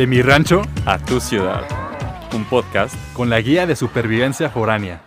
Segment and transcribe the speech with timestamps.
[0.00, 1.62] De mi rancho a tu ciudad.
[2.34, 5.02] Un podcast con la guía de supervivencia foránea.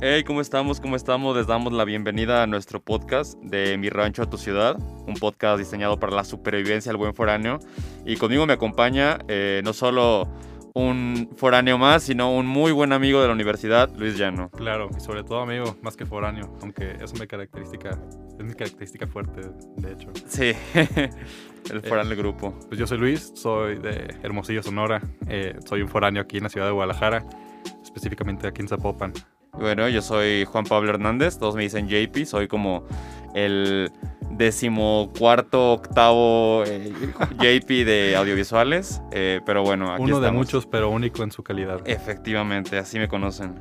[0.00, 0.80] Hey, ¿cómo estamos?
[0.80, 1.36] ¿Cómo estamos?
[1.36, 4.76] Les damos la bienvenida a nuestro podcast de Mi Rancho a tu Ciudad,
[5.08, 7.58] un podcast diseñado para la supervivencia del buen foráneo.
[8.06, 10.28] Y conmigo me acompaña eh, no solo
[10.74, 14.50] un foráneo más, sino un muy buen amigo de la universidad, Luis Llano.
[14.50, 17.98] Claro, y sobre todo amigo, más que foráneo, aunque es una característica,
[18.38, 19.42] es mi característica fuerte,
[19.76, 20.08] de hecho.
[20.26, 20.52] Sí,
[21.70, 22.58] el foráneo del grupo.
[22.68, 26.48] Pues yo soy Luis, soy de Hermosillo, Sonora, eh, soy un foráneo aquí en la
[26.48, 27.26] ciudad de Guadalajara,
[27.82, 29.12] específicamente aquí en Zapopan.
[29.52, 32.86] Bueno, yo soy Juan Pablo Hernández, todos me dicen JP, soy como
[33.34, 33.92] el
[34.32, 36.92] decimocuarto, octavo eh,
[37.38, 41.80] JP de audiovisuales, eh, pero bueno, aquí Uno de muchos, pero único en su calidad.
[41.84, 43.54] Efectivamente, así me conocen.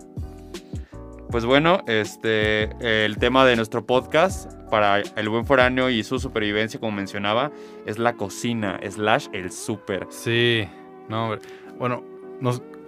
[1.30, 6.80] Pues bueno, este, el tema de nuestro podcast para el buen foráneo y su supervivencia,
[6.80, 7.52] como mencionaba,
[7.86, 10.08] es la cocina, slash el súper.
[10.10, 10.68] Sí,
[11.08, 11.38] no,
[11.78, 12.04] bueno,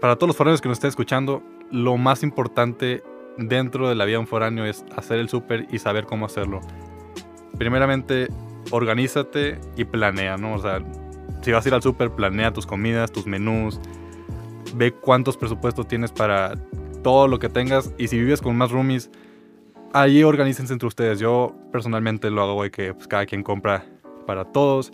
[0.01, 3.03] para todos los foráneos que nos estén escuchando, lo más importante
[3.37, 6.61] dentro de la vida de un foráneo es hacer el súper y saber cómo hacerlo
[7.57, 8.27] primeramente,
[8.71, 10.55] organízate y planea, ¿no?
[10.55, 10.83] O sea,
[11.41, 13.79] si vas a ir al súper, planea tus comidas, tus menús,
[14.75, 16.55] ve cuántos presupuestos tienes para
[17.03, 19.11] todo lo que tengas y si vives con más roomies,
[19.93, 21.19] ahí organícense entre ustedes.
[21.19, 23.85] Yo personalmente lo hago de que pues, cada quien compra
[24.25, 24.91] para todos.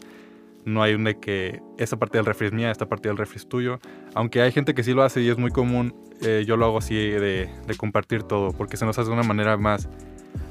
[0.65, 3.37] No hay un de que esta parte del refri es mía, esta parte del refri
[3.37, 3.79] es tuyo.
[4.13, 6.79] Aunque hay gente que sí lo hace y es muy común, eh, yo lo hago
[6.79, 9.87] así de, de compartir todo, porque se nos hace de una manera más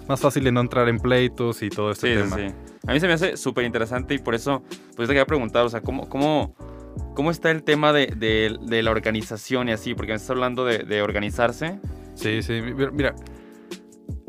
[0.08, 2.36] más fácil de no entrar en pleitos y todo este tema.
[2.36, 2.54] Sí, sí.
[2.86, 4.62] A mí se me hace súper interesante y por eso,
[4.96, 6.54] pues te quería preguntar, o sea, ¿cómo, cómo,
[7.14, 9.94] cómo está el tema de, de, la organización y así?
[9.94, 11.78] Porque me estás hablando de, de organizarse.
[12.14, 12.62] Sí, sí,
[12.92, 13.14] mira,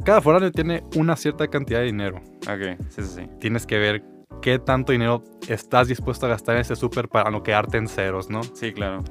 [0.03, 2.17] cada foráneo tiene una cierta cantidad de dinero.
[2.41, 3.21] Ok, sí, sí, sí.
[3.39, 4.03] Tienes que ver
[4.41, 8.29] qué tanto dinero estás dispuesto a gastar en ese súper para no quedarte en ceros,
[8.29, 8.43] ¿no?
[8.43, 9.03] Sí, claro.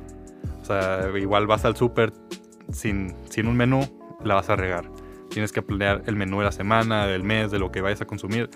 [0.61, 2.13] O sea, igual vas al súper
[2.71, 3.81] sin, sin un menú,
[4.23, 4.91] la vas a regar
[5.29, 8.07] tienes que planear el menú de la semana, del mes, de lo que vayas a
[8.07, 8.51] consumir.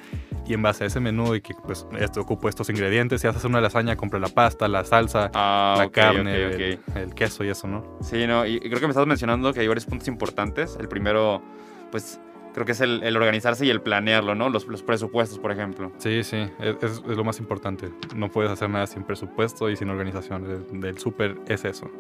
[0.47, 3.45] Y en base a ese menú y que pues esto ocupo estos ingredientes, si haces
[3.45, 7.99] una lasaña, compra la pasta, la salsa, ah, la carne, El, queso y eso, ¿no?
[8.03, 10.77] Sí, no, y creo que me estás mencionando que hay varios puntos importantes.
[10.81, 11.43] El primero,
[11.91, 12.21] pues
[12.55, 14.49] creo que es el, organizarse y el planearlo, ¿no?
[14.49, 15.93] Los, los presupuestos, por ejemplo.
[15.99, 17.91] Sí, sí, es, es, lo más importante.
[18.15, 20.45] No puedes hacer nada sin presupuesto y sin organización.
[20.45, 21.91] Del, del súper es eso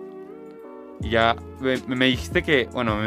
[1.10, 2.98] ya me, dijiste que, bueno,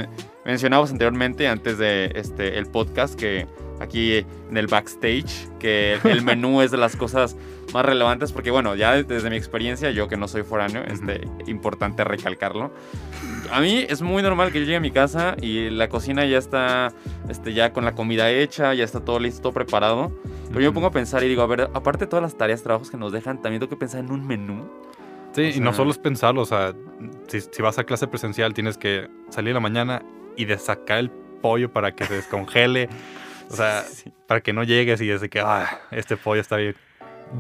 [0.46, 3.48] mencionabas anteriormente antes de este el podcast que
[3.80, 7.36] aquí en el backstage que el menú es de las cosas
[7.74, 11.28] más relevantes porque bueno, ya desde mi experiencia, yo que no soy foráneo, es este,
[11.48, 12.72] importante recalcarlo.
[13.52, 16.38] A mí es muy normal que yo llegue a mi casa y la cocina ya
[16.38, 16.94] está
[17.30, 20.12] este, ya con la comida hecha, ya está todo listo, todo preparado.
[20.50, 22.64] Pero yo me pongo a pensar y digo, a ver, aparte de todas las tareas,
[22.64, 24.70] trabajos que nos dejan, también tengo que pensar en un menú.
[25.36, 26.74] Sí, y no solo es pensarlo, o sea,
[27.28, 30.02] si, vas a clase presencial tienes que salir en la mañana
[30.38, 32.88] y de sacar el pollo para que se descongele,
[33.50, 33.84] o sea,
[34.28, 36.76] para que no llegues y desde que, ah, este pollo está bien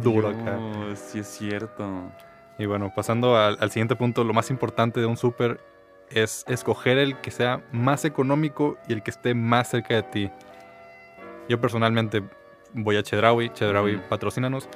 [0.03, 0.59] duro acá.
[0.95, 2.11] Sí, es cierto.
[2.59, 5.61] Y bueno, pasando al, al siguiente punto, lo más importante de un súper
[6.09, 10.31] es escoger el que sea más económico y el que esté más cerca de ti.
[11.47, 12.23] Yo personalmente
[12.73, 14.67] voy a Chedraui, Chedraui, patrocínanos.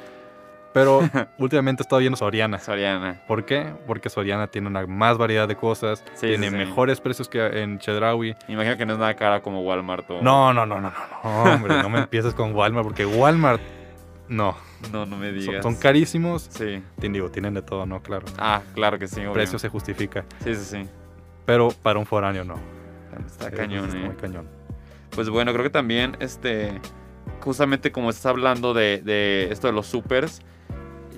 [0.74, 1.02] Pero
[1.38, 2.59] últimamente he estado viendo Soriana.
[2.59, 3.22] Soriana.
[3.28, 3.74] ¿Por qué?
[3.88, 8.35] Porque Soriana tiene una más variedad de cosas, tiene mejores precios que en Chedraui.
[8.47, 10.09] Imagino que no es nada cara como Walmart.
[10.12, 10.22] O...
[10.22, 13.62] No, no, no, no, no, hombre, no me empieces con Walmart porque Walmart,
[14.28, 14.56] no.
[14.91, 15.63] No, no me digas.
[15.63, 16.44] Son, carísimos.
[16.50, 16.81] Sí.
[16.97, 18.01] Digo, tienen de todo, ¿no?
[18.01, 18.25] Claro.
[18.38, 19.22] Ah, claro que sí.
[19.22, 20.24] El precio se justifica.
[20.44, 20.90] Sí, sí, sí.
[21.46, 22.56] Pero para un foráneo no.
[23.25, 24.06] Está cañón, ¿eh?
[24.06, 24.47] Muy cañón.
[25.09, 26.80] Pues bueno, creo que también, este,
[27.41, 30.41] justamente como estás hablando de, de esto de los supers,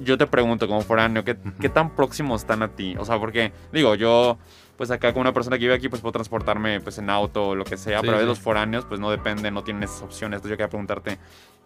[0.03, 2.95] yo te pregunto como foráneo, ¿qué, ¿qué, tan próximos están a ti?
[2.97, 4.37] O sea, porque, digo, yo,
[4.77, 7.55] pues acá con una persona que vive aquí, pues puedo transportarme pues en auto o
[7.55, 10.37] lo que sea, pero a los foráneos, pues no depende, no tienen esas opciones.
[10.37, 11.19] Entonces yo quería preguntarte,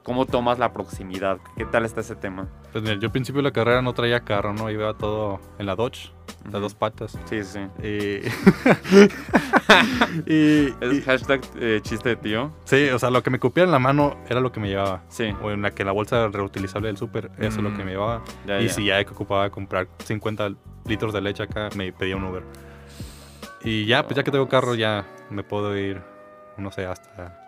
[0.04, 1.38] ¿cómo tomas la proximidad?
[1.58, 2.48] ¿Qué tal está ese tema?
[2.72, 4.70] Pues mira, yo al principio de la carrera no traía carro, ¿no?
[4.70, 6.12] Iba todo en la Dodge,
[6.52, 7.18] las dos patas.
[7.30, 7.60] Sí, sí.
[7.82, 8.22] Y...
[10.28, 12.52] y, ¿Es hashtag eh, chiste de tío?
[12.66, 15.04] Sí, o sea, lo que me cupiera en la mano era lo que me llevaba.
[15.10, 15.34] Sí.
[15.42, 18.24] O en la que la bolsa reutilizable del súper, eso es lo que me llevaba.
[18.62, 20.54] y si ya que ocupaba comprar 50
[20.86, 22.44] litros de leche acá, me pedía un Uber.
[23.64, 26.02] Y ya, pues ya que tengo carro, ya me puedo ir,
[26.58, 27.42] no sé, hasta,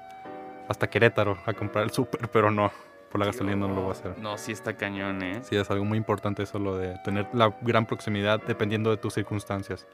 [0.67, 2.71] hasta Querétaro a comprar el súper, pero no,
[3.11, 4.17] por la gasolina no lo voy a hacer.
[4.17, 5.41] No, sí está cañón, ¿eh?
[5.43, 9.13] Sí, es algo muy importante eso, lo de tener la gran proximidad dependiendo de tus
[9.13, 9.85] circunstancias.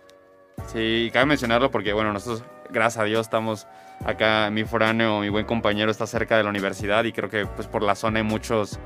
[0.68, 3.68] Sí, cabe mencionarlo porque, bueno, nosotros, gracias a Dios, estamos
[4.06, 7.68] acá, mi foráneo, mi buen compañero está cerca de la universidad y creo que pues
[7.68, 8.80] por la zona hay muchos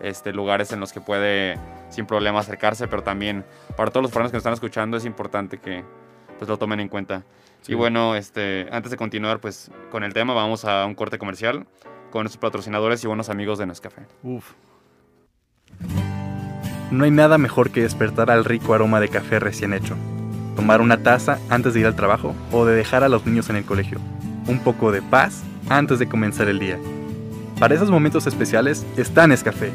[0.00, 1.58] este, lugares en los que puede
[1.90, 3.44] sin problema acercarse, pero también
[3.76, 5.84] para todos los foráneos que nos están escuchando es importante que
[6.38, 7.22] pues lo tomen en cuenta.
[7.62, 7.72] Sí.
[7.72, 11.66] Y bueno, este, antes de continuar pues con el tema, vamos a un corte comercial
[12.10, 14.02] con nuestros patrocinadores y buenos amigos de Nescafé.
[14.22, 14.52] Uf.
[16.90, 19.96] No hay nada mejor que despertar al rico aroma de café recién hecho.
[20.56, 23.56] Tomar una taza antes de ir al trabajo o de dejar a los niños en
[23.56, 23.98] el colegio.
[24.46, 26.78] Un poco de paz antes de comenzar el día.
[27.58, 29.70] Para esos momentos especiales está Nescafé,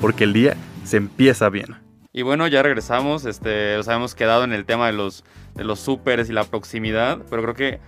[0.00, 1.76] porque el día se empieza bien.
[2.12, 5.24] Y bueno, ya regresamos, este, nos habíamos quedado en el tema de los,
[5.54, 7.80] de los súperes y la proximidad, pero creo que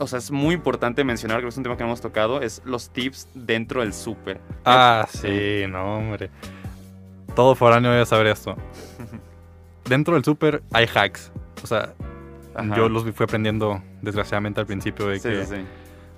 [0.00, 2.40] o sea, es muy importante mencionar, creo que es un tema que no hemos tocado,
[2.40, 4.40] es los tips dentro del súper.
[4.64, 6.30] Ah, sí, no, hombre.
[7.34, 8.56] Todo foráneo debe saber esto.
[9.88, 11.30] Dentro del súper hay hacks.
[11.62, 11.94] O sea,
[12.54, 12.76] Ajá.
[12.76, 15.56] yo los fui aprendiendo desgraciadamente al principio de Sí, que, sí,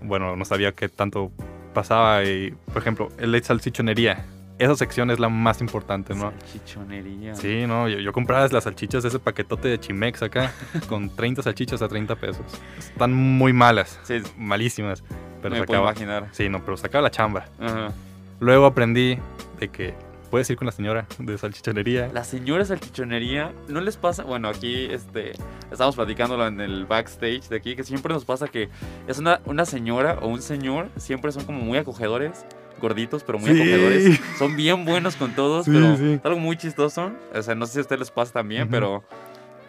[0.03, 1.31] bueno, no sabía qué tanto
[1.75, 2.25] pasaba.
[2.25, 4.25] Y, por ejemplo, el de salchichonería.
[4.59, 6.33] Esa sección es la más importante, ¿no?
[6.33, 7.35] Salchichonería.
[7.35, 10.53] Sí, no, yo, yo compraba las salchichas de ese paquetote de Chimex acá,
[10.89, 12.45] con 30 salchichas a 30 pesos.
[12.79, 15.03] Están muy malas, Sí, malísimas.
[15.41, 16.29] Pero me puedo sacaba, imaginar.
[16.33, 17.47] sí, no, pero sacaba la chamba.
[17.59, 17.93] Ajá.
[18.41, 19.19] Luego aprendí
[19.59, 19.95] de que
[20.31, 22.11] puedes ir con la señora de salchichonería.
[22.13, 24.23] La señora salchichonería, ¿no les pasa?
[24.23, 25.33] Bueno, aquí este,
[25.71, 28.69] estamos platicándolo en el backstage de aquí, que siempre nos pasa que
[29.09, 32.45] es una, una señora o un señor, siempre son como muy acogedores,
[32.81, 33.61] gorditos, pero muy Sí.
[33.61, 34.21] acogedores.
[34.39, 36.13] Son bien buenos con todos, Sí, pero sí.
[36.15, 37.13] es algo muy chistoso.
[37.35, 39.05] O sea, no sé si a ustedes les pasa también, pero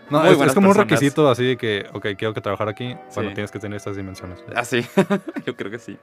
[0.10, 0.78] No, es, es como un personas.
[0.78, 3.34] requisito así de que, ok, quiero que trabajar aquí, bueno, Sí.
[3.36, 4.40] tienes que tener estas dimensiones.
[4.56, 4.86] así,
[5.46, 5.98] yo creo que sí.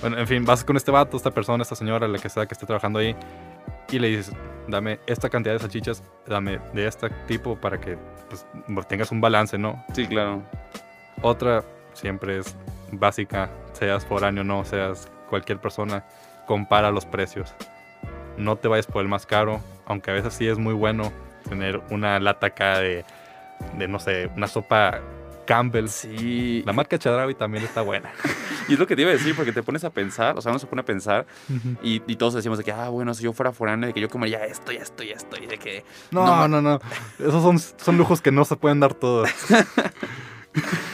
[0.00, 2.52] Bueno, en fin, vas con este vato, esta persona, esta señora, la que sea que
[2.54, 3.14] esté trabajando ahí,
[3.90, 4.32] y le dices,
[4.68, 7.98] dame esta cantidad de salchichas, dame de este tipo para que
[8.28, 9.84] pues, tengas un balance, ¿no?
[9.94, 10.42] Sí, claro.
[11.22, 12.56] Otra siempre es
[12.92, 16.04] básica, seas foráneo o no, seas cualquier persona,
[16.46, 17.54] compara los precios.
[18.36, 21.12] No te vayas por el más caro, aunque a veces sí es muy bueno
[21.48, 23.04] tener una lata acá de,
[23.78, 25.00] de no sé, una sopa
[25.44, 25.88] Campbell.
[25.88, 26.62] Sí.
[26.66, 28.12] La marca Chadrawi también está buena.
[28.66, 30.50] Y es lo que te iba a decir, porque te pones a pensar, o sea,
[30.50, 31.26] uno se pone a pensar
[31.82, 34.08] y, y todos decimos de que, ah, bueno, si yo fuera foráneo, de que yo
[34.08, 36.80] comería esto y esto y esto, y de que No, no, no.
[37.18, 39.28] Esos son, son lujos que no se pueden dar todos.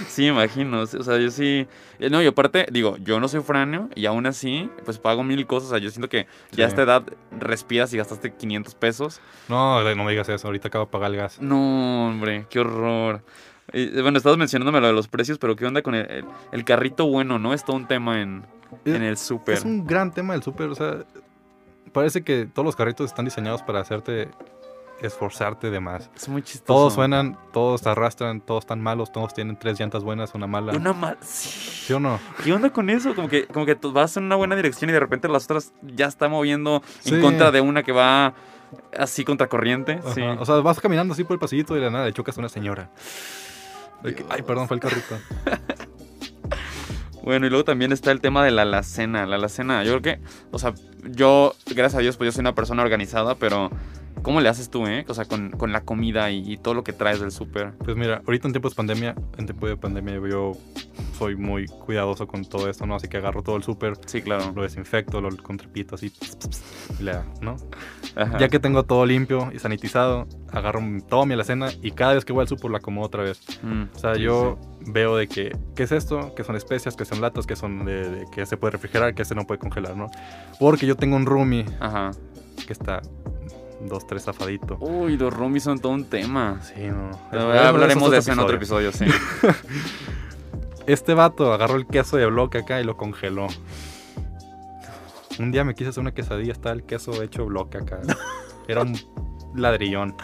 [0.09, 0.81] Sí, imagino.
[0.81, 1.67] O sea, yo sí.
[1.99, 5.47] eh, No, y aparte, digo, yo no soy foráneo y aún así, pues pago mil
[5.47, 5.69] cosas.
[5.69, 7.03] O sea, yo siento que ya a esta edad
[7.39, 9.21] respiras y gastaste 500 pesos.
[9.49, 10.49] No, no me digas eso.
[10.49, 11.41] Ahorita acabo de pagar el gas.
[11.41, 13.23] No, hombre, qué horror.
[13.73, 16.65] Y, bueno, estabas mencionándome lo de los precios, pero ¿qué onda con el, el- el
[16.65, 17.53] carrito bueno, no?
[17.55, 18.45] Es todo un tema en,
[18.85, 19.55] en el súper.
[19.59, 20.69] Es un gran tema del súper.
[20.69, 21.05] O sea,
[21.93, 24.29] parece que todos los carritos están diseñados para hacerte
[25.01, 26.11] esforzarte de más.
[26.15, 26.67] Es muy chistoso.
[26.67, 30.73] Todos suenan, todos arrastran, todos están malos, todos tienen tres llantas buenas, una mala.
[30.75, 31.17] Una mal.
[31.23, 31.49] ¿Sí
[31.87, 31.93] Sí.
[31.95, 32.21] o no?
[32.45, 33.15] ¿Qué onda con eso?
[33.15, 36.05] Como que, como que vas en una buena dirección y de repente las otras ya
[36.07, 37.15] está moviendo Sí.
[37.15, 38.35] en contra de una que va
[38.97, 40.01] así contracorriente.
[40.15, 40.21] Sí.
[40.21, 42.41] O sea, vas caminando así por el pasillito y de la nada le chocas a
[42.41, 42.91] una señora.
[44.29, 45.19] Ay, perdón, fue el carrito.
[47.23, 49.27] Bueno, y luego también está el tema de la alacena.
[49.27, 50.73] La alacena, yo creo que, o sea,
[51.05, 53.71] yo, gracias a Dios, pues yo soy una persona organizada, pero
[54.23, 55.05] ¿cómo le haces tú, eh?
[55.09, 57.73] O sea, con, con la comida y, y todo lo que traes del súper.
[57.79, 60.53] Pues mira, ahorita en tiempos de pandemia, en tiempo de pandemia yo
[61.19, 62.95] soy muy cuidadoso con todo esto, ¿no?
[62.95, 64.53] Así que agarro todo el súper, Sí, claro.
[64.55, 66.13] lo desinfecto, lo con trapito así,
[66.99, 67.57] y le- ¿no?
[68.17, 68.39] Ajá.
[68.39, 72.33] Ya que tengo todo limpio y sanitizado, agarro toda mi alacena y cada vez que
[72.33, 73.41] voy al súper la acomodo otra vez.
[73.63, 76.35] Mm, O sea, sí, yo veo de que, ¿qué es esto?
[76.35, 76.97] ¿Qué son especias?
[76.97, 77.47] ¿Qué son latas?
[77.47, 79.15] ¿Qué son de, de- que se puede refrigerar?
[79.15, 79.97] ¿Qué se no puede congelar?
[79.97, 80.07] ¿no?
[80.59, 81.65] Porque yo tengo un roomie.
[81.81, 82.11] Ajá.
[82.67, 83.01] que está
[83.81, 84.77] dos, tres zafadito.
[84.81, 86.61] Uy, los roomies son todo un tema.
[86.63, 87.11] Sí, no.
[87.31, 89.07] Pero hablaremos de es eso en otro episodio, sí.
[90.87, 93.47] Este vato agarró el queso de bloque acá y lo congeló.
[95.39, 98.01] Un día me quise hacer una quesadilla, está el queso hecho bloque acá.
[98.69, 98.97] Era un
[99.55, 100.17] ladrillón.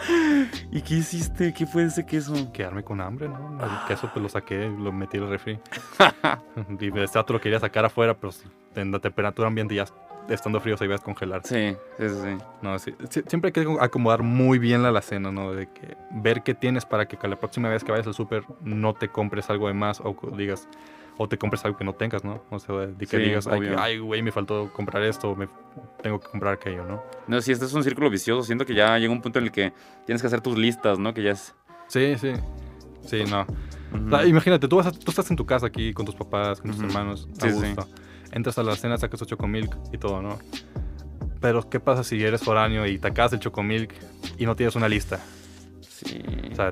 [0.71, 1.53] ¿Y qué hiciste?
[1.53, 2.51] ¿Qué fue ese queso?
[2.51, 3.57] Quedarme con hambre, ¿no?
[3.63, 5.59] El queso pues lo saqué, lo metí al refri.
[6.79, 8.33] y este vato lo quería sacar afuera, pero
[8.75, 9.85] en la temperatura ambiente ya
[10.29, 11.41] estando frío se iba a descongelar.
[11.45, 12.37] Sí, sí, sí.
[12.61, 12.93] No, sí,
[13.27, 15.53] siempre hay que acomodar muy bien la alacena, ¿no?
[15.53, 18.93] De que ver qué tienes para que la próxima vez que vayas al súper no
[18.93, 20.67] te compres algo de más o digas
[21.19, 22.43] o te compres algo que no tengas, ¿no?
[22.51, 25.47] O sea, de que Sí, digas, ay, güey, me faltó comprar esto, me
[26.03, 27.01] tengo que comprar aquello, ¿no?
[27.27, 28.43] No, sí, este es un círculo vicioso.
[28.43, 29.73] Siento que ya llega un punto en el que
[30.05, 31.13] tienes que hacer tus listas, ¿no?
[31.15, 31.55] Que ya es.
[31.87, 32.33] Sí, sí.
[33.05, 33.41] Sí, no.
[34.05, 36.61] O sea, imagínate, tú, vas a- tú estás en tu casa aquí con tus papás,
[36.61, 37.55] con tus hermanos, Sí, a sí.
[37.55, 37.87] gusto.
[38.37, 40.37] Entras a la cena, sacas tu chocomilk y todo, ¿no?
[41.41, 43.91] Pero, ¿qué pasa si eres foráneo y te acabas el chocomilk
[44.37, 45.19] y no tienes una lista?
[45.81, 46.21] Sí.
[46.51, 46.71] O sea,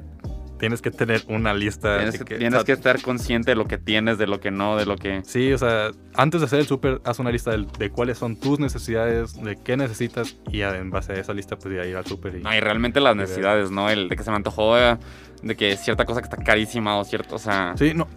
[0.60, 1.98] tienes que tener una lista.
[1.98, 4.40] Tienes, de que, tienes o sea, que estar consciente de lo que tienes, de lo
[4.40, 5.24] que no, de lo que...
[5.26, 8.36] Sí, o sea, antes de hacer el súper, haz una lista del- de, cuáles son
[8.40, 12.06] tus necesidades, de qué necesitas, y en base a esa lista, pues ya ir al
[12.06, 12.36] súper.
[12.36, 12.42] Y...
[12.44, 13.90] No, y realmente las necesidades, ¿no?
[13.90, 14.98] El de que se me antojó, eh,
[15.42, 17.74] de que cierta cosa que está carísima o cierto, o sea...
[17.76, 18.08] Sí, no.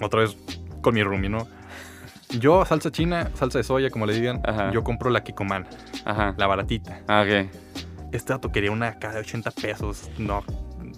[0.00, 0.34] Otra vez
[0.80, 1.46] con mi roomie, ¿no?
[2.38, 4.70] Yo, salsa china, salsa de soya, como le digan, Ajá.
[4.72, 5.66] yo compro la Kikoman,
[6.04, 6.34] Ajá.
[6.36, 7.00] la baratita.
[7.08, 7.48] Ah, ok.
[8.12, 10.42] Este dato quería una acá de 80 pesos, no,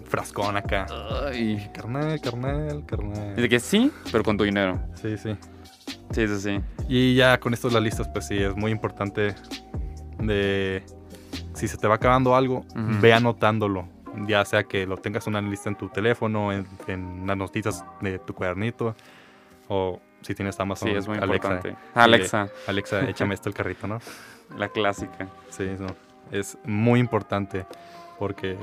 [0.05, 0.85] frascón acá.
[1.27, 1.69] Ay.
[1.73, 3.35] Carnal, carnal, carnal.
[3.35, 4.79] De que sí, pero con tu dinero.
[4.95, 5.35] Sí, sí.
[6.11, 6.59] Sí, sí, sí.
[6.87, 9.33] Y ya con esto de las listas, pues sí, es muy importante
[10.19, 10.83] de...
[11.55, 12.65] Si se te va acabando algo,
[13.01, 13.87] ve anotándolo.
[14.27, 18.19] Ya sea que lo tengas una lista en tu teléfono, en, en las notitas de
[18.19, 18.95] tu cuadernito,
[19.67, 21.77] o si tienes Amazon, Sí, es muy Alexa, importante.
[21.93, 23.99] Alexa, Alexa, échame esto el carrito, ¿no?
[24.57, 25.27] la clásica.
[25.49, 25.87] Sí, eso.
[26.31, 27.65] Es muy importante
[28.19, 28.57] porque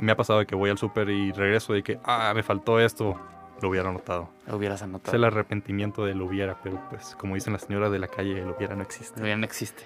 [0.00, 2.80] me ha pasado de que voy al súper y regreso de que, ah, me faltó
[2.80, 3.18] esto,
[3.62, 4.28] lo hubiera anotado.
[4.46, 5.16] Lo hubieras Es anotado.
[5.16, 8.50] el arrepentimiento de lo hubiera, pero pues como dicen las señoras de la calle, el
[8.50, 9.20] hubiera no existe.
[9.20, 9.84] Lo ya no existe.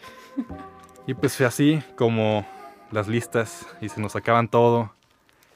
[1.07, 2.47] Y pues así como
[2.91, 4.93] las listas y se nos acaban todo.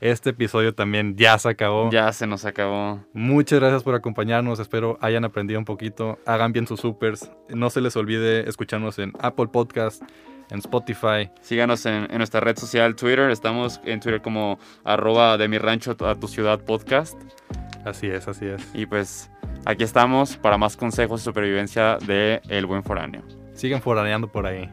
[0.00, 1.90] Este episodio también ya se acabó.
[1.90, 3.00] Ya se nos acabó.
[3.12, 4.58] Muchas gracias por acompañarnos.
[4.58, 6.18] Espero hayan aprendido un poquito.
[6.26, 7.30] Hagan bien sus supers.
[7.48, 10.02] No se les olvide escucharnos en Apple Podcast,
[10.50, 11.30] en Spotify.
[11.40, 13.30] Síganos en, en nuestra red social Twitter.
[13.30, 17.18] Estamos en Twitter como arroba de mi rancho a tu ciudad podcast.
[17.84, 18.62] Así es, así es.
[18.74, 19.30] Y pues
[19.64, 23.22] aquí estamos para más consejos de supervivencia de El Buen Foráneo.
[23.54, 24.68] Sigan foraneando por ahí.